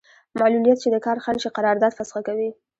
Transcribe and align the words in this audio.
معلولیت 0.39 0.77
چې 0.83 0.89
د 0.91 0.95
کار 1.05 1.17
خنډ 1.23 1.39
شي 1.43 1.49
قرارداد 1.57 1.91
فسخه 1.97 2.21
کوي. 2.27 2.49